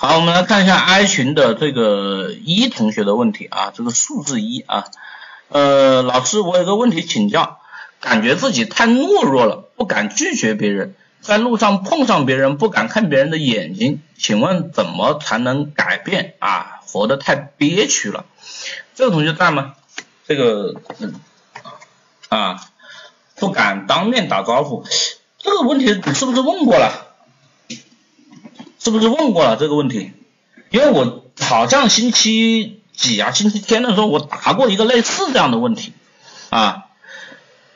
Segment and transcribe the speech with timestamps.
[0.00, 4.84] 好，我们来看一下 I 群的这个一同学的问题啊，这个数字一啊，
[5.48, 7.58] 呃，老师，我有个问题请教，
[8.00, 16.78] 感觉自己太懦弱了，不敢拒绝别人，在路上碰上别人不敢看别人的眼睛，请问怎么才能改变啊？
[16.86, 18.24] 活得太憋屈了，
[18.94, 19.74] 这个同学在吗？
[20.28, 21.20] 这个嗯
[22.28, 22.60] 啊，
[23.34, 24.84] 不敢当面打招呼，
[25.38, 27.07] 这个问题你是不是问过了？
[28.78, 30.12] 是不是问过了这个问题？
[30.70, 35.92] 因为我好像星期几啊，星期天的时候我答过一个类似这样的问题
[36.50, 36.84] 啊，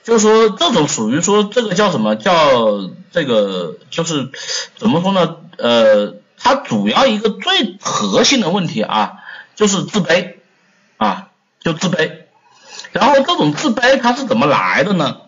[0.05, 4.31] 就是说这种属于说这个叫什么叫这个就是
[4.77, 5.37] 怎么说呢？
[5.59, 9.21] 呃，它主要一个最核心的问题啊，
[9.55, 10.34] 就是自卑
[10.97, 11.29] 啊，
[11.61, 12.23] 就自卑。
[12.91, 15.19] 然后这种自卑它是怎么来的呢？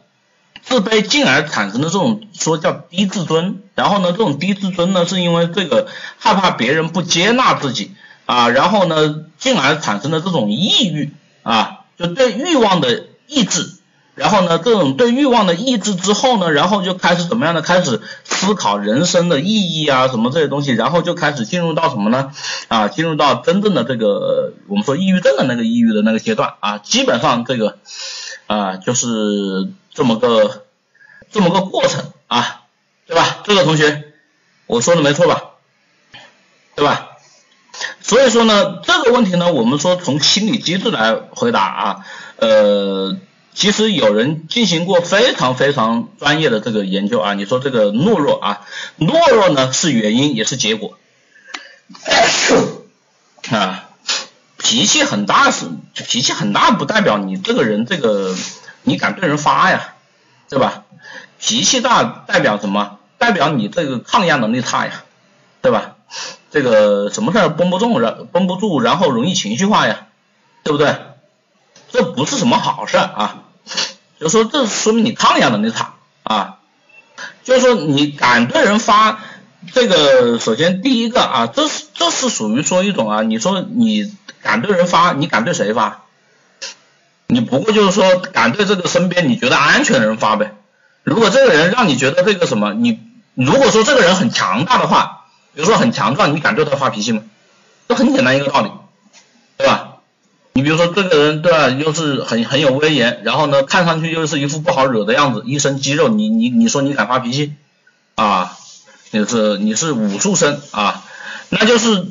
[0.65, 5.87] 自卑进而产生的这种说叫低自尊，然后呢，这种低自尊呢，是因为这个
[6.19, 7.93] 害怕别人不接纳自己
[8.25, 11.13] 啊，然后呢，进而产生的这种抑郁
[11.43, 13.75] 啊，就对欲望的抑制，
[14.15, 22.31] 然后呢，这种对欲望的抑制之后呢，然后就开始怎么样的，开始思考人生的意义啊，什么这些东西，然后就开始进入到什么呢？
[22.69, 26.55] 啊，进入到真正的这个我们说抑郁症的那个抑郁的那个阶段。
[26.61, 27.79] 啊，基本上这个
[28.47, 29.73] 啊，就是。
[29.97, 30.65] 这么个
[31.31, 32.63] 这么个过程啊，
[33.07, 33.43] 对吧？
[33.45, 34.13] 这个同学
[34.67, 35.51] 我说的没错吧？
[36.75, 37.11] 对吧？
[38.01, 42.07] 所以说呢，这个问题呢，我们说从心理机制来回答啊，
[42.39, 43.17] 呃，
[43.55, 47.35] 其实有人进行过非常非常专业的这个研究啊。
[47.35, 48.67] 你说这个懦弱啊，
[48.99, 50.99] 懦弱呢是原因也是结果
[53.53, 53.84] 啊，
[54.75, 58.35] 脾气很大是脾气很大不代表你这个人这个。
[58.87, 59.95] 你敢对人发呀，
[60.51, 60.83] 对吧？
[61.39, 62.99] 脾气大代表什么？
[63.17, 65.05] 代表你这个抗压能力差呀，
[65.63, 65.95] 对吧？
[66.51, 70.09] 这个什么事儿绷不住，然绷不住，然后容易情绪化呀，
[70.65, 70.97] 对不对？
[71.93, 73.45] 这不是什么好事啊，
[74.21, 75.95] 就说这说明你抗压能力差
[76.25, 76.59] 啊，
[77.43, 79.19] 就是说你敢对人发，
[79.73, 86.03] 这个首先第一个啊，这是这是属于说一种啊，你说你敢对人发，你敢对谁发？
[87.27, 90.55] 你不过就是说敢对这个身边你觉得安全的人发呗。
[91.03, 93.01] 如果这个人让你觉得这个什么，你
[93.35, 95.25] 如果说这个人很强大的话，
[95.55, 97.23] 比如说很强壮，你敢对他发脾气吗？
[97.89, 98.71] 这很简单一个道理，
[99.57, 99.97] 对吧？
[100.53, 107.55] 你比如说这个人对吧，又是很很有威严，然后呢看上去又是一副不好惹的样子，一身肌肉，你你你说你敢发脾气
[108.15, 108.57] 啊？
[109.11, 111.03] 你是你是武术生啊？
[111.51, 112.07] 那就是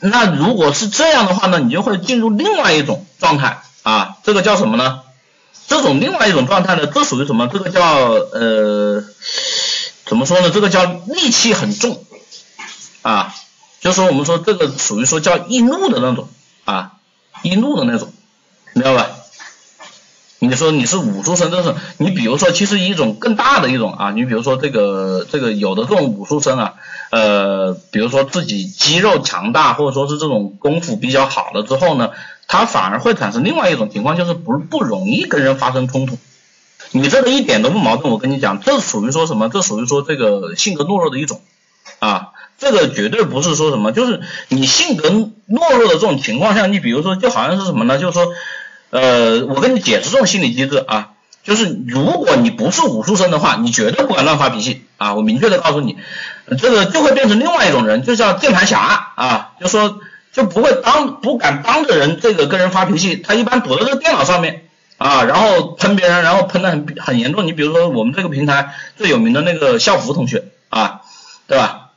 [0.00, 3.62] 那如果是这样的话呢，你就会进入另外一种状态。
[3.82, 5.00] 啊，这个叫什么呢？
[5.66, 7.48] 这种另外一种状态呢，这属于什么？
[7.48, 9.02] 这个叫呃，
[10.04, 10.50] 怎么说呢？
[10.50, 12.04] 这个叫戾气很重
[13.00, 13.34] 啊，
[13.80, 16.28] 就说我们说这个属于说叫易怒的那种
[16.66, 16.92] 啊，
[17.42, 18.12] 易怒的那种，
[18.74, 19.08] 明白吧？
[20.40, 26.74] 你说你是武术生，就是你比如说，其实一种更大的一种啊，你比如说这个这个有的这种武术生啊，
[27.10, 32.10] 呃，比如说自己肌肉强大，或者说是这种功夫比较好了之后呢。
[32.52, 36.18] 他反而会产生另外一种情况，就是不不容易跟人发生冲突。
[36.90, 39.48] 你这个一点都不矛盾，我跟你讲，这属于说什么？
[39.48, 41.40] 这属于说这个性格懦弱的一种
[42.00, 47.98] 啊，这个绝对不是说什么，就是你性格懦弱的这种情况下，你比如说就好像是什么呢？
[47.98, 48.26] 就是说，
[48.90, 51.10] 呃，我跟你解释这种心理机制啊，
[51.42, 55.96] 就是如果你不是武术生的话，你绝对不敢乱发脾气啊，我明确的告诉你，
[56.58, 60.00] 这个就会变成另外一种人，就叫键盘侠啊，就说。
[60.32, 67.48] 就不会当不敢当着人这个跟人发脾气，他一般躲在这个电脑上面啊，然后喷别人，然后喷的很很严重。
[67.48, 71.00] 你比如说我们这个平台最有名的那个校服同学啊，
[71.48, 71.90] 对吧？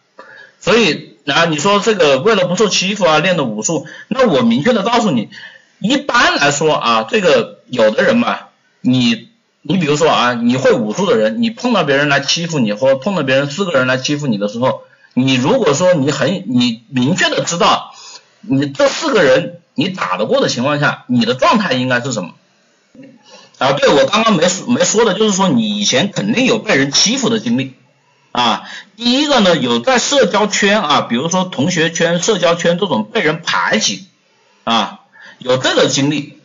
[0.59, 5.29] 所以啊，你说这个为了不受欺负啊，练的武术，那我明确的告诉你，
[5.83, 8.39] 一般来说啊，这个有的人嘛，
[8.79, 9.27] 你
[9.61, 14.83] 你比如说啊，你会武术的人，你碰到别人来欺负你，或碰到别人四个人来欺负你的时候，
[15.13, 17.93] 你如果说你很你明确的知道。
[18.45, 22.31] 你这四个人你打得过的情况下，你的状态应该是什么？
[23.57, 27.75] 啊，对我刚刚没说没说的，就是说你以前肯定有被人欺负的经历
[28.33, 28.63] 啊。
[28.97, 34.07] 第一个呢，有在社交圈啊，比如说同学圈、社交圈这种被人排挤
[34.65, 34.99] 啊，
[35.39, 36.39] 有这个经历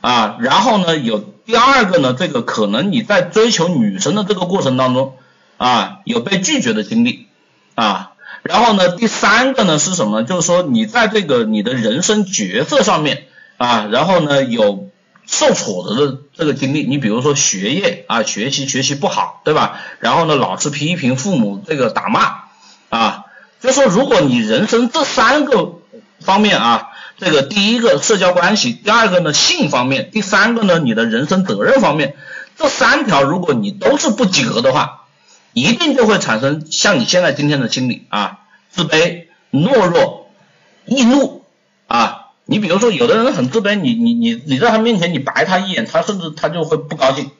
[0.00, 0.36] 啊。
[0.40, 5.14] 然后呢，有第二个呢，这个可能你在追求女生的这个过程当中
[5.56, 7.26] 啊，有被拒绝的经历
[7.74, 8.12] 啊。
[8.42, 10.22] 然后呢，第三个呢是什么？
[10.22, 13.24] 就是说你在这个你的人生角色上面
[13.56, 14.88] 啊，然后呢有
[15.26, 16.84] 受挫折的这个经历。
[16.84, 19.80] 你比如说学业啊，学习学习不好，对吧？
[19.98, 22.44] 然后呢老师批评，父母这个打骂
[22.90, 23.24] 啊，
[23.60, 25.74] 就说如果你人生这三个
[26.20, 26.87] 方面啊，
[27.18, 32.14] 这个第一个社交关系，第二个呢性方面，第三个呢你的人生责任方面，
[32.56, 35.04] 这三条如果你都是不及格的话，
[35.52, 38.38] 一定就会产生像你现在今天的心理啊，
[38.70, 40.30] 自卑、懦弱、
[40.86, 41.44] 易怒
[41.88, 42.26] 啊。
[42.50, 47.30] 你比如说有的人很自卑，你你你你在他面前你白他一眼，他甚至他就会不高兴，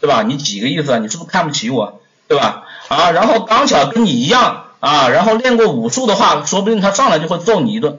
[0.00, 0.22] 对吧？
[0.24, 0.98] 你几个意思啊？
[0.98, 2.64] 你是不是看不起我，对吧？
[2.88, 7.98] 啊，然后刚巧跟你一样啊，然后练过武术的话，说不定他上来就会揍你一顿，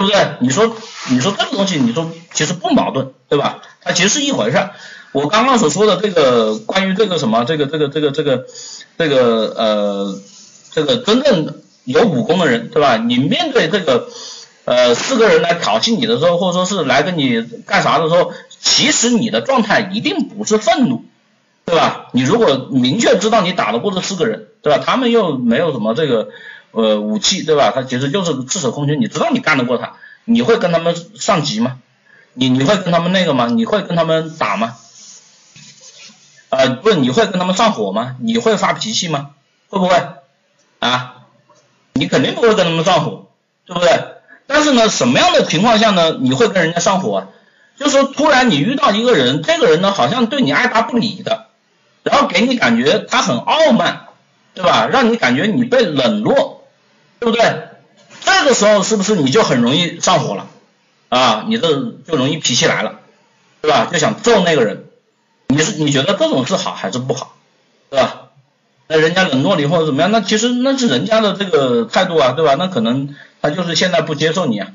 [0.00, 0.36] 对不对？
[0.40, 0.74] 你说
[1.10, 3.60] 你说这个东西，你说其实不矛盾，对吧？
[3.82, 4.70] 它其实是一回事。
[5.12, 8.46] 我刚刚所说的这个关于这个什么，这个这个这个这个
[8.96, 10.18] 这个呃，
[10.72, 11.54] 这个真正
[11.84, 12.96] 有武功的人，对吧？
[12.96, 14.08] 你面对这个。
[14.66, 18.30] 呃，四个人来挑衅你的时候，或者说是来跟你干啥的时候，
[18.60, 21.02] 其实你的状态一定不是愤怒，
[21.64, 22.08] 对吧？
[22.12, 24.80] 你如果明确知道你打得过这四个人，对吧？
[24.84, 26.28] 他们又没有什么这个
[26.72, 27.72] 呃武器，对吧？
[27.74, 29.94] 他其实就是赤手空拳，你知道你干得过他，
[30.24, 31.78] 你会跟他们上级吗？
[32.34, 33.46] 你你会跟他们那个吗？
[33.46, 34.76] 你会跟他们打吗？
[36.50, 38.16] 呃，不，你会跟他们上火吗？
[38.20, 39.30] 你会发脾气吗？
[39.68, 39.94] 会不会
[40.78, 41.16] 啊？
[41.92, 43.26] 你肯定不会跟他们上火，
[43.66, 44.04] 对不对？
[44.46, 47.16] 但是呢，什么样的情况下呢，你会跟人家上火？
[47.18, 47.28] 啊
[47.76, 51.46] 就是说，突然你遇到一个人，这个人呢好像对你爱答不理的，
[52.02, 54.08] 然后给你感觉他很傲慢，
[54.52, 54.86] 对吧？
[54.86, 56.59] 让你感觉你被冷落，
[57.20, 57.68] 对不对？
[58.24, 60.48] 这个时候是不是你就很容易上火了？
[61.10, 61.68] 啊，你这
[62.06, 63.00] 就容易脾气来了，
[63.60, 63.88] 对吧？
[63.92, 64.86] 就想揍那个人。
[65.48, 67.36] 你是你觉得这种是好还是不好，
[67.90, 68.28] 对吧？
[68.88, 72.56] 那人家冷落你或者怎么样，那其实那是人家的这个态度啊，对吧？
[72.58, 73.14] 那可能。
[73.42, 74.72] 他就是现在不接受你啊，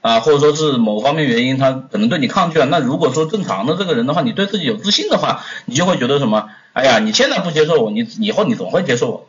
[0.00, 2.66] 啊，或者说是某方面原因，他可能对你抗拒了。
[2.66, 6.48] 那如果说正常的这个人的话，你对自己有自信的话，你就会觉得什么？
[6.72, 9.28] 哎呀，你现在不接受我，你以后你总会接受我，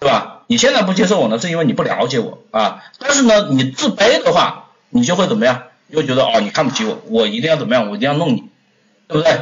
[0.00, 0.33] 对吧？
[0.46, 2.82] 你现在不接受我呢，是因为你不了解我啊。
[2.98, 5.64] 但是呢，你自卑的话，你就会怎么样？
[5.92, 7.88] 就觉得哦，你看不起我，我一定要怎么样？
[7.90, 8.44] 我一定要弄你，
[9.06, 9.40] 对不对？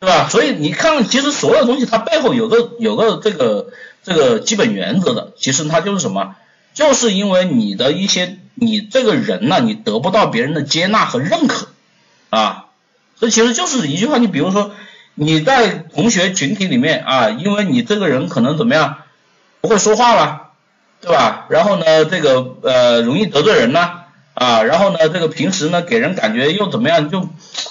[0.00, 0.28] 对吧？
[0.28, 3.68] 所以你看，其实所有东西它背后有个有个这个
[4.02, 6.36] 这个基本原则的，其实它就是什么？
[6.74, 11.68] 就是因为你的一些，你这个人呢，你得不到别人的接纳和认可
[12.30, 12.66] 啊，
[13.18, 14.18] 这其实就是一句话。
[14.18, 14.70] 你比如说
[15.14, 18.98] 你在同学群体里面啊，因为你这个人可能怎么样，
[19.68, 20.48] 会说话了，
[21.00, 21.46] 对吧？
[21.48, 23.90] 然后呢，这个呃容易得罪人呢
[24.34, 27.28] 啊，然后呢，这个平时呢给人感觉又怎么样，就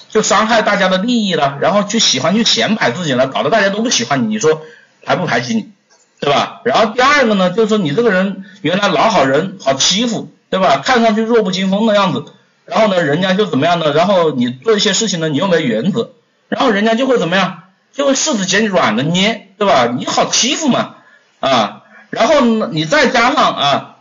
[0.09, 4.61] 就伤害大家的利益了，然后就喜欢去显摆自己了，搞得大家都不喜欢你，你说
[5.03, 5.71] 排不排挤你？
[6.19, 6.61] 对吧？
[6.63, 10.81] 然后第二个呢，就是说你这个人原来老好人，好欺负，对吧？
[10.83, 12.25] 看上去弱不禁风的样子，
[12.65, 13.93] 然后呢，人家就怎么样呢？
[13.93, 16.11] 然后你做一些事情呢，你又没原则，
[16.49, 17.63] 然后人家就会怎么样？
[17.93, 19.87] 就会柿子捡软的捏，对吧？
[19.95, 20.95] 你好欺负嘛，
[21.39, 23.95] 啊，然后呢，你再加上啊，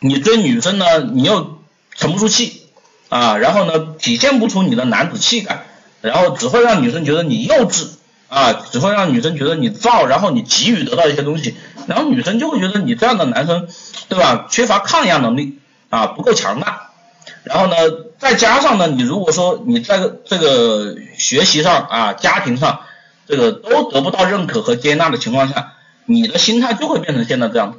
[0.00, 1.58] 你追女生呢，你又
[1.94, 2.66] 沉不住气，
[3.08, 5.64] 啊，然后呢，体现不出你的男子气概，
[6.00, 7.86] 然后只会让女生觉得你幼稚。
[8.28, 11.54] 啊，只会让女生觉得你燥，然后你急于得到一些东西，
[11.86, 13.68] 然后女生就会觉得你这样的男生，
[14.08, 14.46] 对吧？
[14.48, 15.58] 缺乏抗压能力
[15.90, 16.92] 啊，不够强大。
[17.44, 17.76] 然后呢，
[18.18, 22.80] 再加上呢，你如果说你在这个学习上啊、家庭上，
[23.28, 25.74] 这个都得不到认可和接纳的情况下，
[26.06, 27.74] 你的心态就会变成现在这样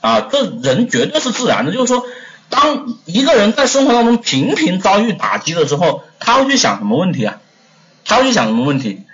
[0.00, 0.20] 啊。
[0.20, 2.04] 这人绝对是自然的，就是说，
[2.48, 7.38] 当一个人在生活当中频频遭遇打击的时候，他会去想什么问题啊？
[8.04, 9.04] 他会去想什么问题？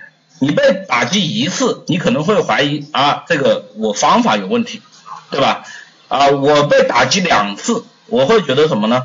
[0.40, 4.83] 你被打击一次，你可能会怀疑啊，这个我方法有问题，
[5.30, 5.64] 对吧？
[6.09, 9.04] 啊，我被打击两次，我会觉得什么呢？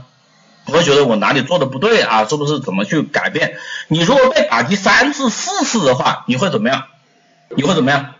[0.65, 2.25] 我会觉得我哪里做的不对啊？
[2.25, 3.55] 是不是怎么去改变？
[3.87, 6.83] 你如果被打击三次、四次的话，你会怎么样？
[7.55, 8.13] 你会怎么样？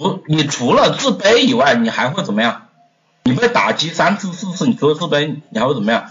[0.00, 2.68] 不，你除了自卑以外，你还会怎么样？
[3.24, 6.06] 你被打击三次、四次，你除了自卑，你还会怎么样？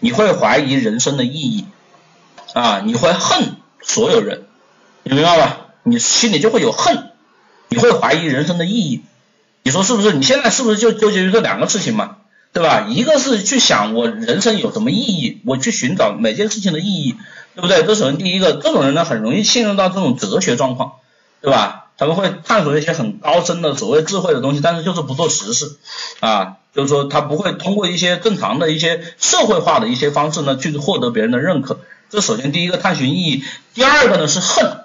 [0.00, 1.64] 你会怀疑人生的意义。
[2.52, 4.46] 啊，你会恨所有人，
[5.04, 5.58] 你明白吧？
[5.84, 7.12] 你心里就会有恨，
[7.68, 9.04] 你会怀疑人生的意义。
[9.62, 10.14] 你说是不是？
[10.14, 12.16] 你现在是不是就纠结于这两个事情嘛？
[12.52, 12.88] 对吧？
[12.88, 17.14] 一个是去想我人生有什么意义，我去寻找每件事情的意义，
[17.54, 17.84] 对不对？
[17.84, 20.94] 这首先第一个，这种人呢很容易陷入到这种哲学状况，
[21.40, 21.87] 对吧？
[21.98, 25.76] 他们会探索一些很高深的所谓智慧的东西，但是就是不做实事
[26.20, 31.80] 啊，就是说他不会通过一些正常的一些社会化的一些方式呢去获得别人的认可。
[32.08, 34.84] 这首先第一个探寻意义，第二个呢是恨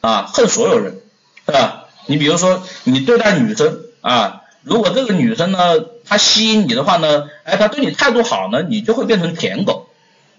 [0.00, 1.00] 啊，恨所有人，
[1.46, 1.84] 是吧？
[2.06, 5.58] 你比如说你对待女生啊，如果这个女生呢
[6.04, 9.88] 她吸引你的话呢，哎，她对你态度好呢，你就会变成舔狗，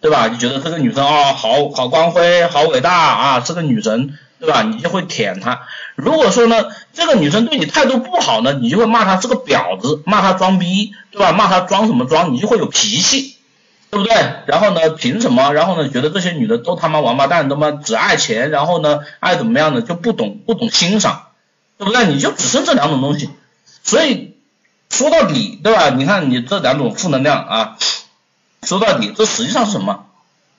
[0.02, 0.28] 对吧？
[0.30, 4.64] 就觉得这个女生啊好好光辉，好伟大啊，是个女神，对吧？
[4.64, 5.62] 你就会舔她。
[6.02, 11.32] 如果说呢，这个女生对你态度不好呢，你就会骂她是个婊子，骂她装逼，对吧？
[11.32, 13.36] 骂她装什么装，你就会有脾气，
[13.90, 14.14] 对不对？
[14.48, 15.52] 然后呢，凭什么？
[15.54, 21.28] 然后呢，觉得这些女的都他妈王八蛋，他妈只爱钱，然后呢，爱怎么样的就不懂不懂欣赏，
[21.78, 22.08] 对不对？
[22.08, 23.30] 你就只剩这两种东西，
[23.84, 24.36] 所以
[24.90, 25.90] 说到底，对吧？
[25.90, 27.78] 你看你这两种负能量啊，
[28.64, 30.06] 说到底，这实际上是什么？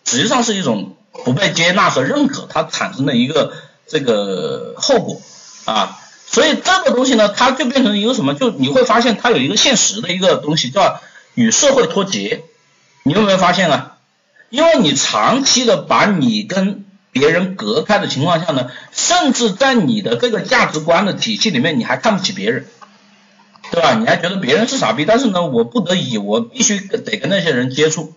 [0.04, 3.52] 实际上是一种不被接纳和认可，它产生的一个
[3.87, 5.20] 这个后果
[5.64, 8.35] 啊，所以这个东西呢，它就变成一个什么？
[8.35, 11.00] 就你会发现它有一个现实的一个东西叫
[11.35, 12.45] 与社会脱节。
[13.02, 13.97] 你有没有发现啊？
[14.50, 22.67] 因为你长期的把你跟别人隔开的情况下呢，甚至在你的这个价值观的体系里面，你还看不起别人，
[23.71, 23.95] 对吧？
[23.95, 28.12] 你还觉得别人是傻逼，但是呢，我不得已，我必须得跟那些人接触。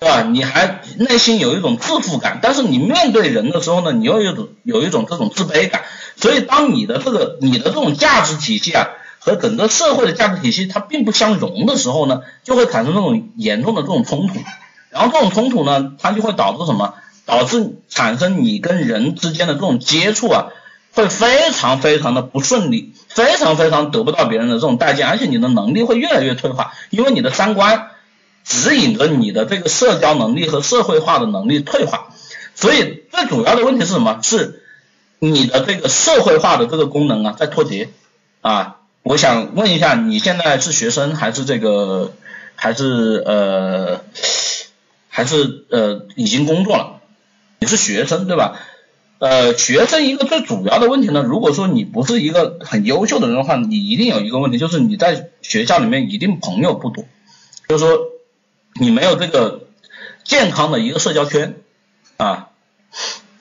[0.00, 0.22] 对吧？
[0.22, 5.82] 你还内心有一种自负感，但是你面对人的时候呢，你又有一种有一种这种自卑感。
[6.16, 8.88] 所以当你的这个你的这种价值体系啊
[9.18, 14.40] 和整个社会的价值体系它并不相容的时候呢，就会产生这种严重的这种冲突。
[14.88, 16.94] 然后这种冲突呢，它就会导致什么？
[17.26, 20.46] 导致产生你跟人之间的这种接触啊，
[20.94, 27.90] 会非常非常的不顺利，非常非常得不到别人的这种待见，而且你的能力会越来越退化，因为你的三观。
[28.50, 32.08] 指引着你的这个社交能力和社会化的能力退化，
[32.56, 34.18] 所以最主要的问题是什么？
[34.22, 34.64] 是
[35.20, 37.90] 你的这个社会化的这个功能啊在脱节
[38.40, 38.78] 啊。
[39.04, 42.12] 我想问一下，你现在是学生还是这个
[42.56, 44.00] 还是呃
[45.08, 47.00] 还是呃已经工作了？
[47.60, 48.60] 你是学生对吧？
[49.20, 57.04] 呃，学生一个最主要的问题呢，如果说你不是一个很优秀的人的话，你一定有一个问题，就是你在学校里面一定朋友不多，
[57.68, 58.09] 就是说。
[58.80, 59.68] 你没有这个
[60.24, 61.56] 健康的一个社交圈
[62.16, 62.48] 啊，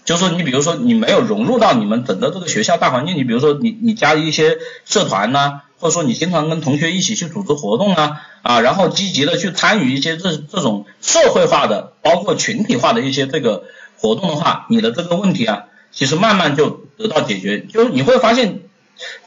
[0.03, 13.63] 就是说你比如说你没有融入到你们整个这个学校大环境，你比如说你你加一些社团呐，或者说你经常跟同学一起去组织活动啊啊，然后积极的去参与一些这这种社会化的，包括群体化的一些这个
[13.97, 18.59] 活动的话，你的这个问题啊，其实慢慢就得到解决，就是你会发现。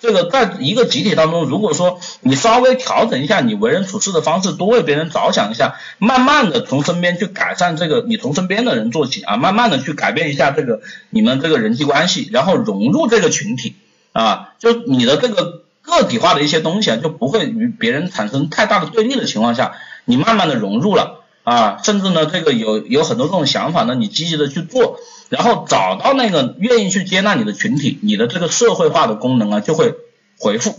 [0.00, 13.75] 这个在一个集体当中，如果说你稍微调整一下你为人处事的方式，多为别人着想一下，慢慢的从身边去改善这个，你从身边的人做起啊，慢慢的去改变一下这个你们这个人际关系，然后融入这个群体
[14.12, 19.75] 啊，就你的这个个体化的一些东西啊，就不会与别人产生太大的对立的情况下，
[20.05, 24.99] 你慢慢的融入了啊，甚至呢这个有有很多这种想法呢，你积极的去做。
[25.32, 29.94] 然后找到那个愿意去接纳你的群体，你的这个社会化的功能啊就会
[30.38, 30.78] 回复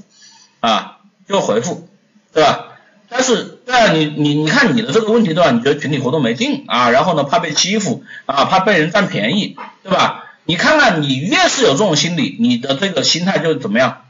[0.60, 1.90] 啊，就回复，
[2.34, 2.68] 对吧？
[3.10, 5.50] 但是对啊，你你你看你的这个问题对吧？
[5.50, 10.24] 你觉得群体活动没劲啊，然后呢怕被欺负啊，怕被人占便宜，对吧？
[10.46, 14.04] 你看看你越是有这种心理，你的这个心态就怎么样，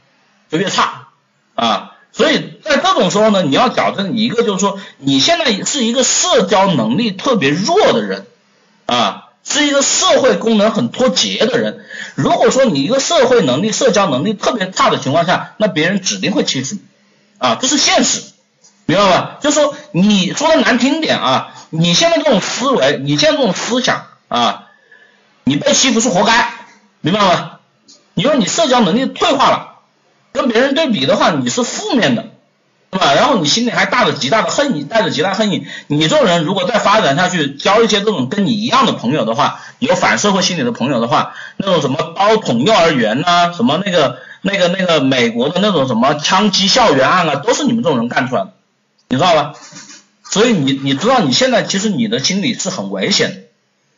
[0.52, 1.08] 就越差
[1.56, 1.92] 啊。
[2.12, 8.26] 所以在这种时候呢，你要矫正一个就是说，你现在是一个社交能力特别弱的人
[8.88, 9.23] 啊。
[9.44, 11.86] 是一个社会功能很脱节的人。
[12.16, 16.82] 如果说你一个社会能力、社交能力特别差的情况下，那别人指定会欺负你
[17.38, 18.22] 啊，这是现实，
[18.86, 19.38] 明白吧？
[19.42, 24.66] 就说你说的难听点啊，你现在这种思维，你现在这种思想啊，
[25.44, 26.54] 你被欺负是活该，
[27.02, 27.60] 明白吗？
[28.14, 29.80] 因为你社交能力退化了，
[30.32, 32.26] 跟别人对比的话，你是负面的。
[32.92, 33.16] 对吧？
[33.16, 35.68] 然你心里还带着极大的恨意，带着极大恨意。
[35.88, 48.54] 你这种人如果再发展下去，交一些这种跟你一样的朋友的话，有反社会心理的朋友的话，那种什么刀捅幼儿园呐，什么那个那个那个美国的那种什么枪击校园案啊，都是你们这种人干出来的，
[49.10, 49.54] 你知道吧？
[50.24, 53.38] 所以你你知道你现在其实你的心理是很危险的。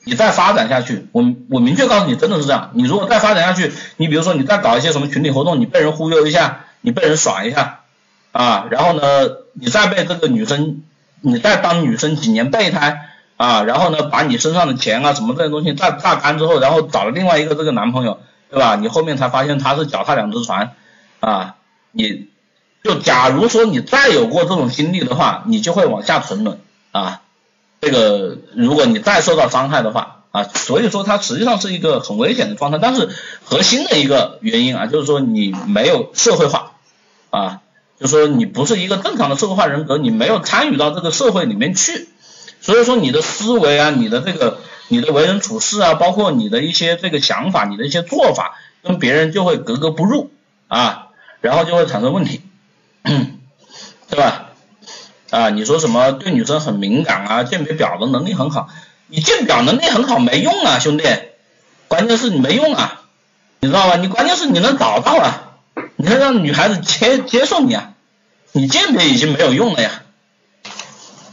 [0.07, 2.69] 你再发展下去，我我明确告诉你，真的是这样。
[2.75, 7.79] 你如果再发展下去，你比如说你再搞一些什么群体活动，你被人忽悠一下，你被人耍一下。
[8.35, 9.01] 啊，然后呢，
[9.53, 10.83] 你再被这个女生，
[11.21, 18.75] 你再当女生几年备胎啊，然后呢，把你身上的钱啊什么这些东西再榨干之后，然后找了另外一个这个男朋友，对吧？
[18.75, 20.73] 你后面才发现他是脚踏两只船
[21.21, 21.55] 啊，
[21.93, 22.27] 你
[22.83, 26.59] 就假如说你再有过这种经历的话，你就会往下沉沦
[26.91, 27.21] 啊。
[27.79, 33.07] 这个如果你再受到伤害的话啊，所以说它实际上是一个很危险的状态，但是
[33.45, 36.73] 核心的一个原因啊，就是说你没有社会化
[37.29, 37.61] 啊。
[37.99, 42.09] 就说你不是一个正常的社会化人格，你没有参与到这个社会里面去，
[42.59, 44.59] 所以说你的思维啊，你的这个
[44.89, 50.31] 你的为人处事啊，包括你的一些这个想法，你的一些做法，跟别人就会格格不入
[50.67, 51.07] 啊，
[51.41, 52.41] 然后就会产生问题，
[53.03, 54.49] 对吧？
[55.29, 58.67] 啊，你说什么对女生很敏感啊，鉴别表的能力很好，
[59.07, 61.03] 你鉴表能力很好没用啊，兄弟，
[61.87, 63.01] 关键是你没用啊。
[63.61, 63.95] 你知道吧？
[63.95, 65.44] 你关键是你能找到啊，
[66.05, 67.93] 你能让女孩子接接受你啊，
[68.51, 70.03] 你鉴别已经没有用了呀，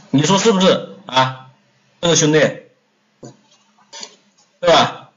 [0.09, 1.45] 你说是不是啊？
[2.01, 2.39] 这个兄弟，
[4.59, 5.11] 对吧？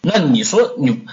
[0.00, 1.04] 那你说你，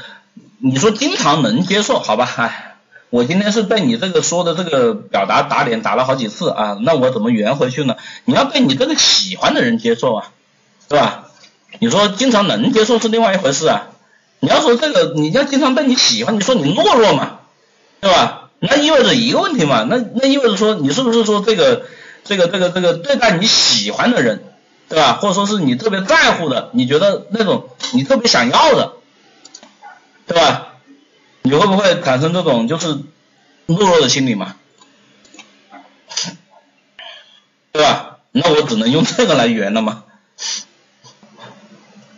[0.60, 2.32] 你说经常能接受，好吧？
[2.38, 2.76] 哎，
[3.10, 7.98] 我今天是被你这个说的这个表达打脸打了好几次啊，那我怎么圆回去呢？
[8.26, 10.32] 你要被你这个喜欢的人接受啊，
[10.88, 11.30] 对吧？
[11.80, 13.88] 你说经常能接受是另外一回事啊，
[14.40, 17.40] 你要说这个你要经常被你喜欢，你说你懦弱嘛，
[18.00, 18.50] 对吧？
[18.60, 21.86] 那意味着一个问题嘛，那那意味着说你是不是说这个
[22.24, 24.44] 这个这个这个对待你喜欢的人，
[24.90, 25.14] 对吧？
[25.14, 28.94] 或者说是你特别在乎的，你觉得那种你特别想要的，
[30.26, 30.74] 对吧？
[31.44, 32.96] 你会不会产生这种就是
[33.68, 34.56] 懦弱的心理嘛？
[37.72, 38.18] 对吧？
[38.32, 40.04] 那我只能用这个来圆了嘛。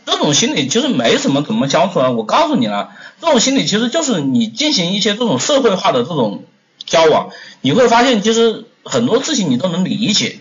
[0.10, 2.90] 这种心理其实没什么怎么相处啊，我告诉你了，
[3.22, 6.44] 这种心理其实就是你进行一些这种社会化的这种
[6.86, 7.30] 交往，
[7.62, 10.40] 你会发现其实很多事情你都能理解。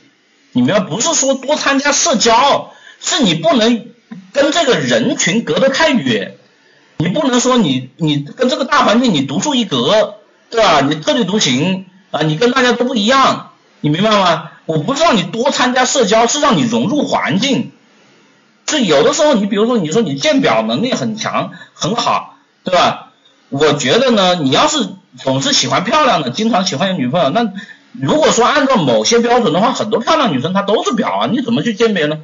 [0.53, 3.87] 你们要不是说多参加社交，是你不能
[4.33, 6.37] 跟这个人群隔得太远，
[6.97, 10.15] 你不能说你你跟这个大环境你独树一格，
[10.51, 10.81] 对吧？
[10.81, 14.51] 你特立独行啊，你跟大家都不一样，你明白吗？
[14.65, 17.73] 我不是让你多参加社交，是让你融入环境。
[18.69, 23.09] 是有的时候，你比如说，你说你鉴表能力很强，很好，对吧？
[23.49, 27.53] 我觉得呢，你要是总是喜欢漂亮的，经常喜欢有女朋友，那
[27.93, 32.19] 如果说按照某些标准的话，很多漂亮女生她都是表啊，你怎么去鉴别呢？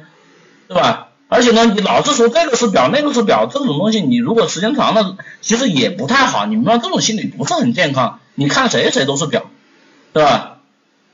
[0.67, 1.07] 对吧？
[1.27, 6.45] 而且呢，你老是说这个是表，那个是表，这种东西你如果时间长了，其实也不太好。
[6.45, 8.19] 你明白这种心理不是很健康。
[8.35, 9.45] 你看谁谁都是表，
[10.13, 10.54] 对吧？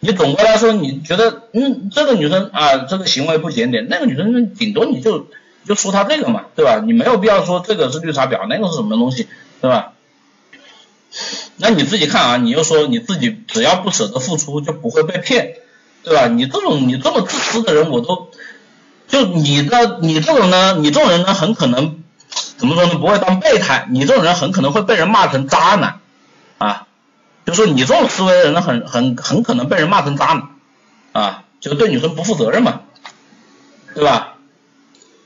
[0.03, 5.27] 你总的来说，你觉得嗯，这个女生啊，这个行为不检点，那个女生顶多你就
[5.63, 6.81] 就说她这个嘛，对吧？
[6.83, 9.27] 你没有必要说这个是绿茶婊，那个是什么东西，
[9.61, 9.93] 对吧？
[11.57, 15.53] 那你自己看啊，你又说你自己只要不舍得付出就不会被骗，
[16.03, 16.27] 对吧？
[16.27, 18.29] 你这种你这么自私的人，我都
[19.07, 22.01] 就你的你这种呢，你这种人呢，很可能
[22.57, 22.95] 怎么说呢？
[22.95, 26.00] 不会当备胎，你这种人很可能会被人骂成渣男。
[27.45, 30.49] 就说你这种思维的人呢，很很很可能被人骂成渣男
[31.11, 32.81] 啊，就对女生不负责任嘛，
[33.95, 34.35] 对吧？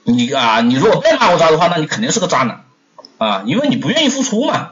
[0.03, 2.63] 你啊，你如果被骂过渣的话，那你肯定是个渣男
[3.17, 4.69] 啊，因为你不愿意付出嘛。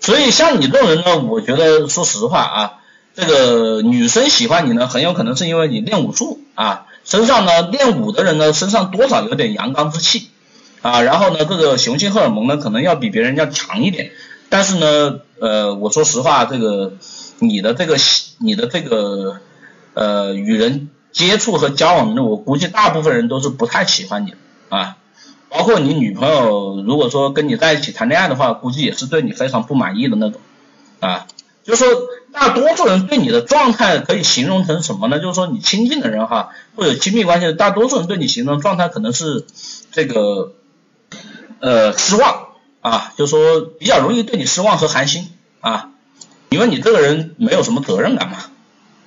[0.00, 2.72] 所以像你这种人呢，我觉得说实话啊，
[3.14, 10.30] 这个女生喜欢你呢，很有可能是因为你练武术啊，身上呢练武的人呢，身上多少有点阳刚之气
[10.82, 14.12] 啊，然后呢，这个雄性荷尔蒙呢，可能要比别人要强一点。
[14.52, 16.92] 但是呢，呃，我说实话，这个
[17.38, 17.96] 你的这个
[18.38, 19.40] 你的这个
[19.94, 24.34] 呃与人接触和交往的，我估计大部分人都是不太喜欢你
[24.68, 24.98] 啊，
[25.48, 30.38] 包括你女朋友，如果说跟你在一起谈恋爱的话，估计也是对你非常不满意的那种
[31.00, 31.26] 啊。
[31.64, 35.18] 就是说，大多数人对你的状态可以形容成什么呢？
[35.18, 39.46] 就是说，你亲近的人哈，或者亲密关系的大多数人对你形容状态可能是
[39.92, 40.52] 这个
[41.60, 42.51] 呃失望。
[42.82, 45.88] 啊，就说比较容易对你失望和寒心啊，
[46.50, 48.38] 因为你这个人没有什么责任感嘛，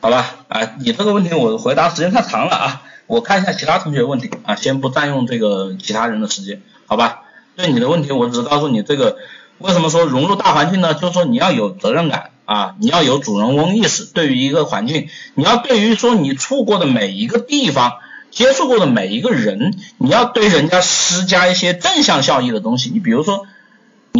[0.02, 0.36] 好吧？
[0.48, 7.24] 啊，你这个问题我回答时间太长了啊，我看一下其他同学问题啊，先不占用这个其他人的时间，好吧？
[7.58, 9.18] 对你的问题，我只告诉你这个
[9.60, 10.94] 为什么说融入大环境呢？
[10.94, 17.98] 就是说你要有责任感啊，你要有主人翁意识，对于一个环境，你要对于说你处过的每一个地方。
[18.32, 23.46] 接触过的每一个人，你要对人家施加一些正向效益的东西，你比如说。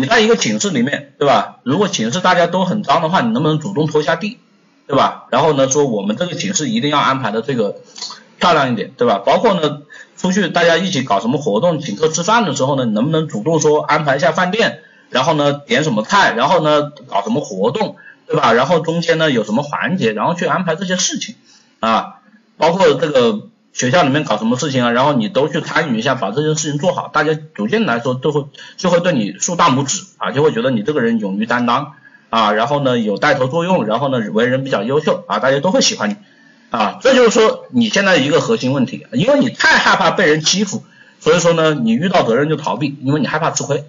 [0.06, 1.58] 你在一个寝室里面，对吧？
[1.64, 4.38] 如果寝室大家都很脏的话，你能不能主动拖下地，
[4.86, 5.26] 对吧？
[5.32, 7.78] 然后呢，说我们这个寝室一定要安排的这个
[8.38, 9.18] 漂亮一点，对吧？
[9.26, 9.82] 包括呢，
[10.16, 17.96] 出去大家一起搞什么活动，请客吃饭的时候呢，你能不能主动说安排一下饭店，然后呢点什么菜，然后呢搞什么活动，
[18.28, 18.54] 对吧？
[18.54, 21.34] 然后中间呢有什么环节，然后去安排这些事情
[21.80, 22.18] 啊，
[22.58, 23.48] 包括这个。
[23.76, 28.46] 学校里面搞什么事情啊，然后你都去参与一下，把这件事情做好，大家逐渐来说都会
[28.78, 31.96] 就会对你竖大拇指啊，就会觉得你这个人勇于担当
[32.30, 36.16] 啊，然后呢有带头作用，然后呢为人比较优秀啊，大家都会喜欢你
[36.70, 40.82] 啊，这就是说你现在一个核心问题，因为你太害怕被人欺负，
[41.20, 43.84] 所以说呢你遇到责任就逃避，因为你害怕吃亏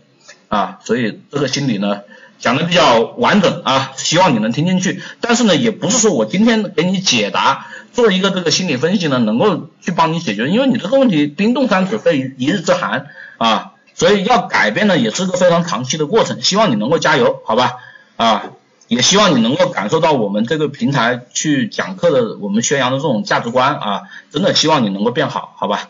[0.49, 2.01] 啊，所以这个心理呢
[2.41, 7.69] 讲的比较完整啊，希望你能听进去，但是呢也不是说我今天给你解答。
[7.97, 16.41] 做一个这个心理分析呢，能够去帮你解决，因为你这个问题冰冻三尺非一日之寒啊，所以要改变呢也是个非常长期的过程。
[16.43, 17.77] 希望你能够加油，好吧？
[18.17, 18.45] 啊，
[18.87, 25.89] 也希望你能够感受到我们这个平台去讲课的我们宣扬的这种价值观啊，真的希望你能够变好，好吧？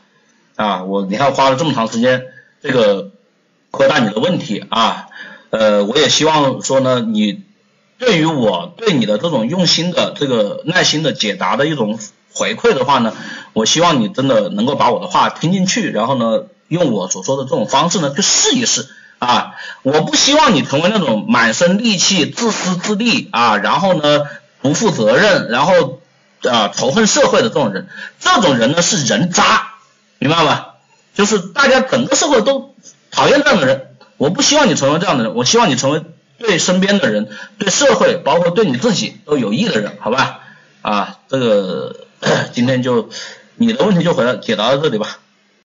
[0.55, 2.23] 啊，我你看花了这么长时间，
[2.63, 3.11] 这个。
[3.73, 5.09] 回答你的问题啊，
[5.51, 7.43] 呃，我也希望说呢，你
[7.99, 11.99] 对于我对你的这种用心的这个耐心的解答的一种
[12.33, 13.15] 回馈的话呢，
[13.53, 18.87] 我希望你真的能够把我的话听进去，然后呢，用我所说的这种方式呢去试一试。
[19.19, 24.25] 啊，我不希望你成为那种满身戾气、自私自利啊，然后呢
[24.61, 26.01] 不负责任，然后
[26.43, 27.89] 啊仇恨社会的这种人，
[28.21, 29.73] 这种人呢是人渣，
[30.19, 30.67] 明白吗？
[31.15, 32.75] 就是大家整个社会都
[33.11, 36.03] 讨厌这样的人，我不希望你成为这样的人，我希望你成为
[36.39, 40.41] 对身边的人、对社会，包括对你自己都有益的人，好吧？
[40.83, 41.97] 啊，这个
[42.53, 43.09] 今天就
[43.57, 45.19] 你的问题就回答解答到这里吧。